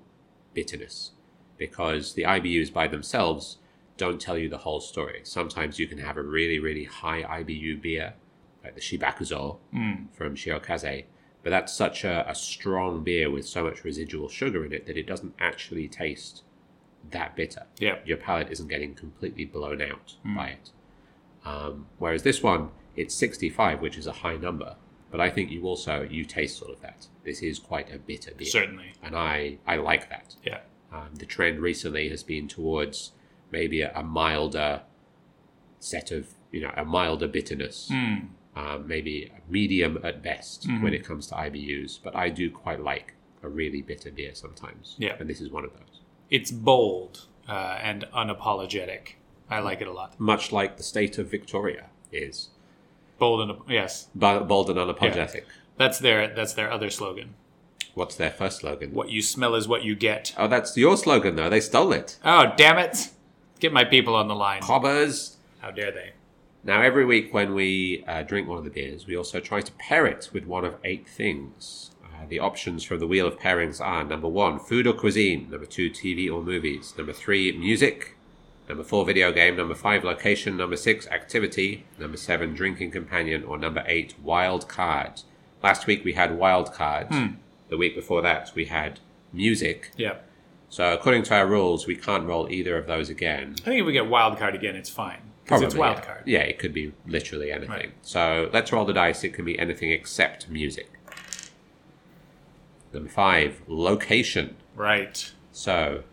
[0.55, 1.13] bitterness?
[1.57, 3.59] Because the IBUs by themselves
[3.97, 5.21] don't tell you the whole story.
[5.25, 8.15] Sometimes you can have a really, really high IBU beer,
[8.63, 9.95] like the Shibakuzo hmm.
[10.13, 11.05] from Shiokaze,
[11.43, 14.97] but that's such a, a strong beer with so much residual sugar in it that
[14.97, 16.43] it doesn't actually taste
[17.11, 17.65] that bitter.
[17.79, 20.37] yeah, Your palate isn't getting completely blown out hmm.
[20.37, 20.71] by it.
[21.45, 24.77] Um, whereas this one, it's 65, which is a high number,
[25.11, 27.07] but I think you also you taste sort of that.
[27.25, 28.93] This is quite a bitter beer, certainly.
[29.03, 30.35] and I I like that.
[30.45, 30.61] Yeah,
[30.93, 33.13] Um, the trend recently has been towards
[33.51, 34.83] maybe a, a milder
[35.79, 38.29] set of you know a milder bitterness, Mm.
[38.57, 41.99] um, maybe medium at best when it comes to IBUs.
[42.03, 44.97] But I do quite like a really bitter beer sometimes.
[44.99, 45.17] Yeah.
[45.21, 46.01] and this is one of those.
[46.31, 49.15] it's bold uh, and unapologetic.
[49.51, 50.19] I like it a lot.
[50.21, 52.51] Much like the state of Victoria is
[53.19, 55.43] Bold and yes, bold and unapologetic.
[55.77, 57.35] that's their that's their other slogan.
[57.95, 58.93] What's their first slogan?
[58.93, 60.35] What you smell is what you get.
[60.37, 61.51] Oh, that's your slogan though.
[61.51, 62.19] They stole it.
[62.25, 63.11] Oh damn it!
[63.59, 64.63] Get my people on the line.
[64.63, 65.37] Cobbers.
[65.61, 66.13] How dare they?
[66.65, 69.73] Now, every week when we uh, drink one of the beers, we also try to
[69.73, 71.93] pair it with one of eight things.
[72.05, 75.67] Uh, the options from the wheel of pairings are number one, food or cuisine, number
[75.67, 78.18] two, TV or movies, number three, music,
[78.69, 83.59] number four, video game, number five, location, number six, activity, number seven, drinking companion, or
[83.59, 85.23] number eight, wild card.
[85.63, 87.09] Last week we had wild card.
[87.09, 87.27] Hmm.
[87.69, 89.01] The week before that we had
[89.33, 89.91] music.
[89.97, 90.17] Yeah,
[90.71, 93.57] So, according to our rules, we can't roll either of those again.
[93.61, 96.05] I think if we get wild card again, it's fine because it's wild yeah.
[96.05, 96.23] card.
[96.27, 97.71] Yeah, it could be literally anything.
[97.71, 97.93] Right.
[98.03, 99.25] So let's roll the dice.
[99.25, 100.91] It can be anything except music.
[102.93, 104.57] Number five, location.
[104.75, 105.33] Right.
[105.53, 106.05] So,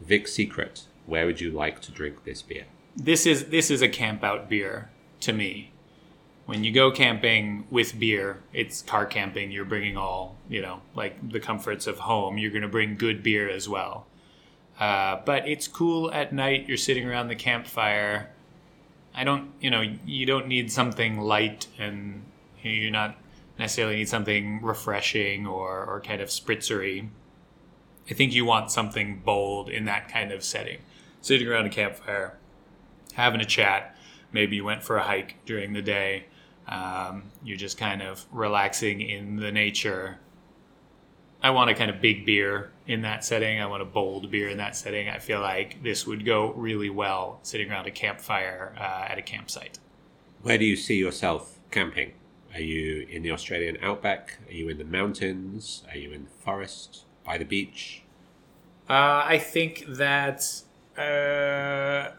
[0.00, 2.64] Vic Secret, where would you like to drink this beer?
[2.96, 5.70] This is this is a camp out beer to me.
[6.44, 9.50] When you go camping with beer, it's car camping.
[9.50, 12.36] You're bringing all you know, like the comforts of home.
[12.36, 14.06] You're going to bring good beer as well.
[14.78, 16.68] Uh, but it's cool at night.
[16.68, 18.30] You're sitting around the campfire.
[19.14, 22.24] I don't, you know, you don't need something light, and
[22.62, 23.16] you're not
[23.58, 27.08] necessarily need something refreshing or or kind of spritzery.
[28.10, 30.78] I think you want something bold in that kind of setting.
[31.22, 32.36] Sitting around a campfire,
[33.14, 33.96] having a chat.
[34.32, 36.26] Maybe you went for a hike during the day.
[36.68, 40.18] Um, you're just kind of relaxing in the nature.
[41.42, 43.60] I want a kind of big beer in that setting.
[43.60, 45.08] I want a bold beer in that setting.
[45.08, 49.22] I feel like this would go really well sitting around a campfire uh, at a
[49.22, 49.78] campsite.
[50.42, 52.12] Where do you see yourself camping?
[52.54, 54.38] Are you in the Australian outback?
[54.48, 55.84] Are you in the mountains?
[55.90, 57.04] Are you in the forest?
[57.24, 58.02] By the beach?
[58.90, 60.62] Uh, I think that
[60.98, 62.10] uh,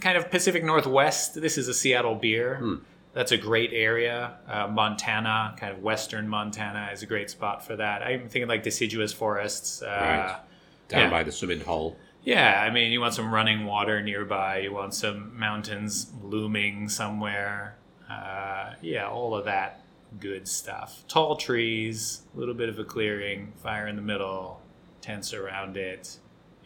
[0.00, 1.40] kind of Pacific Northwest.
[1.40, 2.56] This is a Seattle beer.
[2.56, 2.74] Hmm.
[3.14, 4.36] That's a great area.
[4.46, 8.02] Uh, Montana, kind of western Montana, is a great spot for that.
[8.02, 9.82] I'm thinking like deciduous forests.
[9.82, 10.40] Uh, Right.
[10.88, 11.10] Down yeah.
[11.10, 11.96] by the swimming hole.
[12.22, 14.58] Yeah, I mean, you want some running water nearby.
[14.58, 17.76] You want some mountains looming somewhere.
[18.08, 19.82] Uh, yeah, all of that
[20.18, 21.04] good stuff.
[21.08, 24.62] Tall trees, a little bit of a clearing, fire in the middle,
[25.02, 26.16] tents around it.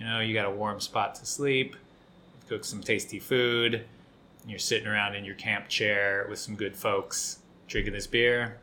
[0.03, 1.77] You know, you got a warm spot to sleep,
[2.49, 3.75] cook some tasty food.
[3.75, 7.39] and You're sitting around in your camp chair with some good folks,
[7.69, 8.59] drinking this beer.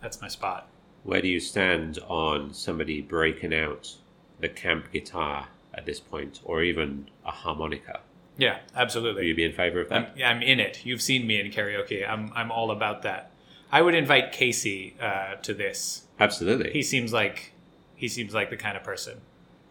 [0.00, 0.68] That's my spot.
[1.02, 3.96] Where do you stand on somebody breaking out
[4.38, 7.98] the camp guitar at this point, or even a harmonica?
[8.38, 9.26] Yeah, absolutely.
[9.26, 10.24] you be in favor of I'm, that?
[10.24, 10.86] I'm in it.
[10.86, 12.08] You've seen me in karaoke.
[12.08, 13.32] I'm I'm all about that.
[13.72, 16.04] I would invite Casey uh, to this.
[16.20, 16.70] Absolutely.
[16.70, 17.54] He seems like
[17.96, 19.22] he seems like the kind of person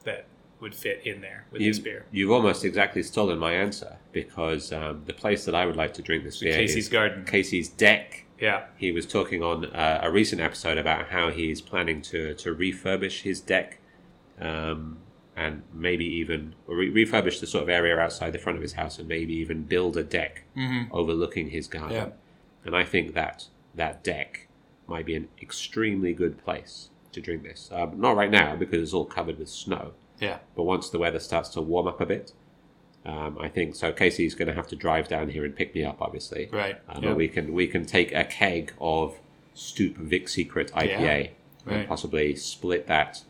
[0.04, 0.26] that
[0.60, 2.06] would fit in there with this you, beer.
[2.12, 6.02] You've almost exactly stolen my answer because um, the place that I would like to
[6.02, 7.26] drink this beer Casey's is Garden.
[7.26, 8.26] Casey's Deck.
[8.40, 12.54] Yeah, He was talking on uh, a recent episode about how he's planning to, to
[12.54, 13.80] refurbish his deck
[14.42, 14.98] um,
[15.38, 19.00] and maybe even re- refurbish the sort of area outside the front of his house
[19.00, 20.44] and maybe even build a deck
[20.92, 21.96] overlooking his garden.
[21.96, 22.10] Yeah.
[22.66, 24.48] And I think that that deck
[24.88, 27.70] might be an extremely good place to drink this.
[27.72, 29.94] Um, not right now because it's all covered with snow.
[30.20, 32.32] Yeah, But once the weather starts to warm up a bit,
[33.06, 33.92] um, I think so.
[33.92, 36.50] Casey's going to have to drive down here and pick me up, obviously.
[36.52, 36.78] right.
[36.90, 37.10] Um, yeah.
[37.10, 39.16] But we can we can take a keg of
[39.56, 41.30] Stoup Vic Secret IPA
[41.66, 41.88] and right.
[41.88, 43.24] possibly split that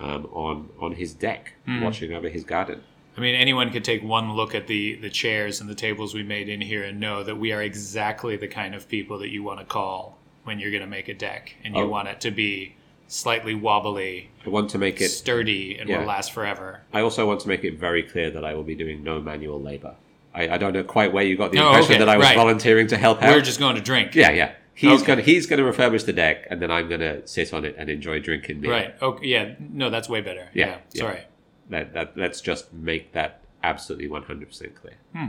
[0.00, 1.82] um, on on his deck, Hmm.
[1.82, 2.82] watching over his garden.
[3.16, 6.22] I mean, anyone could take one look at the the chairs and the tables we
[6.22, 9.42] made in here and know that we are exactly the kind of people that you
[9.42, 11.88] want to call when you're going to make a deck, and you Oh.
[11.88, 12.74] want it to be
[13.12, 15.08] slightly wobbly, I want to make it.
[15.10, 15.98] sturdy, and Yeah.
[16.00, 16.80] will last forever.
[16.92, 19.60] I also want to make it very clear that I will be doing no manual
[19.60, 19.94] labor.
[20.34, 22.26] I, I don't know quite where you got the Oh, impression okay, that I was
[22.28, 22.36] right.
[22.36, 23.34] volunteering to help out.
[23.34, 24.14] We're just going to drink.
[24.14, 24.52] yeah, yeah.
[24.74, 25.06] He's Okay.
[25.08, 28.20] gonna he's gonna refurbish the deck, and then I'm gonna sit on it and enjoy
[28.20, 28.70] drinking beer.
[28.70, 28.94] Right.
[29.02, 29.26] Okay.
[29.26, 29.54] Yeah.
[29.58, 30.48] No, that's way better.
[30.54, 30.76] Yeah, Yeah.
[30.92, 30.98] yeah.
[31.00, 31.20] Sorry.
[31.68, 34.94] That, that let's just make that absolutely 100% clear.
[35.14, 35.28] Hmm.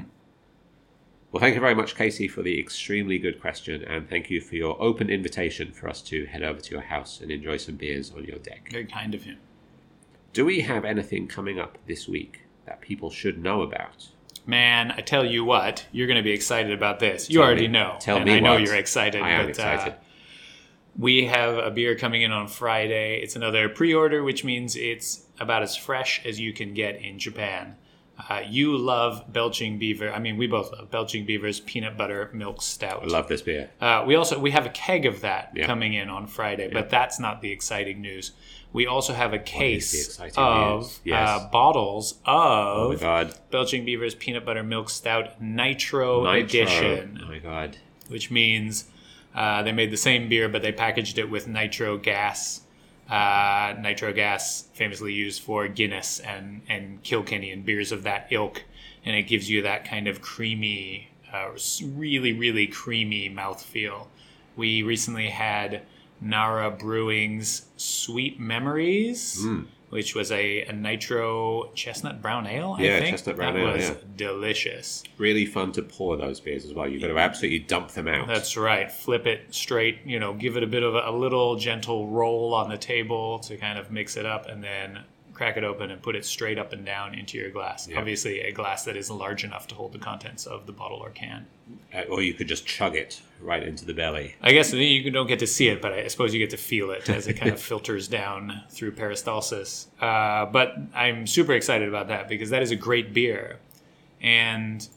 [1.34, 4.56] Well, thank you very much, Casey, for the extremely good question, and thank you for
[4.56, 8.12] your open invitation for us to head over to your house and enjoy some beers
[8.15, 8.69] on your deck.
[8.72, 9.39] Very kind of him.
[10.32, 14.10] Do we have anything coming up this week that people should know about?
[14.46, 17.32] Man, I tell you what, you're going to be excited about this.
[17.32, 17.98] You Tell already me- know.
[18.00, 19.19] tell and me I know you're excited.
[19.19, 19.93] I am but, excited.
[19.93, 19.98] Uh,
[21.00, 23.22] we have a beer coming in on Friday.
[23.24, 27.76] It's another pre-order, which means it's about as fresh as you can get in Japan.
[28.30, 30.12] Uh, you love Belching Beaver.
[30.12, 33.02] I mean, we both love Belching Beaver's peanut butter milk stout.
[33.04, 33.71] I love this beer.
[33.82, 35.65] Uh, we also we have a keg of that Yeah.
[35.65, 38.32] coming in on Friday, but that's not the exciting news.
[38.71, 40.99] We also have a case of?
[41.04, 41.30] Yes.
[41.30, 43.34] uh, bottles Oh of god.
[43.52, 46.32] Belching Beaver's peanut butter milk stout Nitro, Nitro.
[46.32, 47.78] edition, Oh my god.
[48.10, 48.86] which means
[49.36, 52.62] uh, they made the same beer, but they packaged it with nitro gas.
[53.10, 58.63] Uh, nitro gas, famously used for Guinness and and Kilkenny and beers of that ilk,
[59.06, 61.50] and it gives you that kind of creamy, uh,
[61.96, 64.08] really really creamy mouthfeel.
[64.56, 65.82] We recently had
[66.22, 69.44] Nara Brewing's Sweet Memories,
[69.94, 72.76] which was a, a nitro chestnut brown ale.
[72.80, 73.96] Yeah, I think chestnut brown that ale, was yeah.
[74.18, 75.04] delicious.
[75.20, 76.88] Really fun to pour those beers as well.
[76.88, 78.28] You've got to absolutely dump them out.
[78.28, 78.92] That's right.
[78.92, 82.56] Flip it straight, you know, give it a bit of a, a little gentle roll
[82.56, 86.02] on the table to kind of mix it up and then crack it open and
[86.02, 87.88] put it straight up and down into your glass.
[87.88, 88.00] Yeah.
[88.00, 91.10] Obviously, a glass that is large enough to hold the contents of the bottle or
[91.10, 91.45] can.
[91.93, 94.36] Uh, or you could just chug it right into the belly.
[94.41, 96.91] I guess you don't get to see it, but I suppose you get to feel
[96.91, 99.88] it as it kind of filters down through peristalsis.
[99.99, 103.60] Uh, but I'm super excited about that because that is a great beer.
[104.22, 104.88] And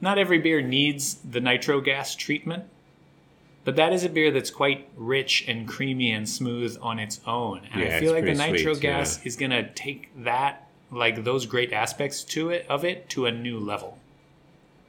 [0.00, 2.64] not every beer needs the nitro gas treatment,
[3.66, 7.62] but that is a beer that's quite rich and creamy and smooth on its own.
[7.72, 9.26] And Yeah, I feel like the nitro sweet, gas yeah.
[9.26, 13.32] is going to take that, like those great aspects to it of it, to a
[13.32, 13.98] new level.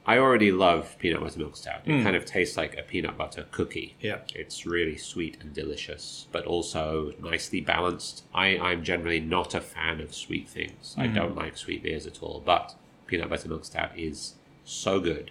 [0.06, 1.82] I already love peanut butter milk stout.
[1.84, 2.02] It Mm.
[2.04, 3.94] kind of tastes like a peanut butter cookie.
[4.00, 4.20] Yeah.
[4.34, 8.22] It's really sweet and delicious, but also nicely balanced.
[8.32, 10.94] I, I'm generally not a fan of sweet things.
[10.96, 12.74] I don't like sweet beers at all, but
[13.06, 15.30] peanut butter milk stout is so good.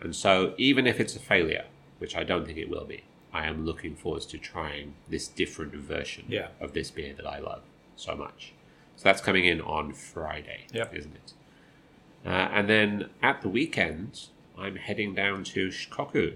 [0.00, 1.66] And so, even if it's a failure,
[1.98, 5.74] which I don't think it will be, I am looking forward to trying this different
[5.74, 6.48] version Yeah.
[6.60, 7.62] of this beer that I love
[7.96, 8.52] so much.
[8.96, 10.94] So that's coming in on Friday, Yep.
[10.94, 11.32] isn't it?
[12.26, 14.26] Uh, and then at the weekend,
[14.56, 16.34] I'm heading down to Shikoku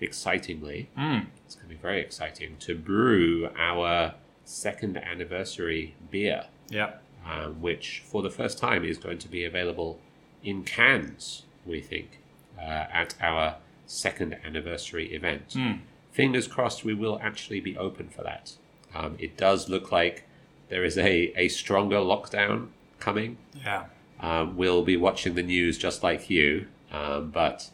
[0.00, 1.26] excitingly, Mm.
[1.46, 4.14] it's going to be very exciting to brew our
[4.44, 7.02] second anniversary beer, Yep.
[7.26, 10.00] um, which for the first time is going to be available
[10.42, 12.18] in cans, we think,
[12.58, 12.60] uh,
[12.92, 13.56] at our
[13.86, 15.50] second anniversary event.
[15.50, 15.80] Mm.
[16.12, 18.52] Fingers crossed we will actually be open for that.
[18.94, 20.24] Um, it does look like
[20.68, 22.68] there is a, a stronger lockdown
[23.00, 23.36] coming.
[23.64, 23.84] Yeah.
[24.20, 27.70] Um, we'll be watching the news just like you, um, but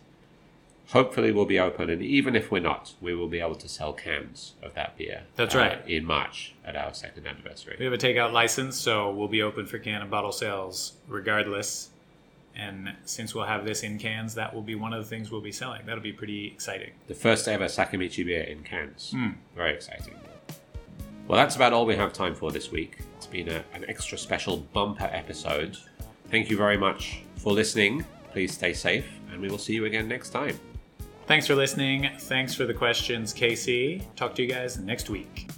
[0.88, 1.90] hopefully we'll be open.
[1.90, 5.22] And even if we're not, we will be able to sell cans of that beer.
[5.36, 5.88] That's uh, right.
[5.88, 7.76] In March at our second anniversary.
[7.78, 11.90] We have a takeout license, so we'll be open for can and bottle sales regardless.
[12.56, 15.40] And since we'll have this in cans, that will be one of the things we'll
[15.40, 15.82] be selling.
[15.86, 16.90] That'll be pretty exciting.
[17.06, 19.12] The first ever Sakamichi beer in cans.
[19.12, 19.30] Hmm.
[19.56, 20.14] Very exciting.
[21.28, 22.98] Well, that's about all we have time for this week.
[23.16, 25.76] It's been a, an extra special bumper episode.
[26.28, 28.04] Thank you very much for listening.
[28.32, 30.58] Please stay safe, and we will see you again next time.
[31.26, 32.10] Thanks for listening.
[32.18, 34.02] Thanks for the questions, Casey.
[34.16, 35.48] Talk to you guys next week.